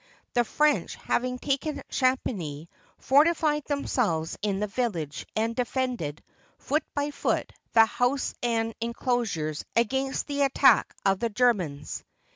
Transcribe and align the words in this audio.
The 0.33 0.43
French, 0.43 0.95
having 0.95 1.37
taken 1.37 1.83
Champigny, 1.91 2.69
fortified 2.97 3.65
themselves 3.65 4.35
in 4.41 4.59
the 4.59 4.65
village, 4.65 5.27
and 5.35 5.55
defended, 5.55 6.23
foot 6.57 6.81
by 6.95 7.11
foot, 7.11 7.53
the 7.73 7.85
house 7.85 8.33
and 8.41 8.73
inclosures 8.81 9.63
against 9.75 10.25
the 10.25 10.41
attack 10.41 10.91
of 11.05 11.19
the 11.19 11.29
Germans. 11.29 12.03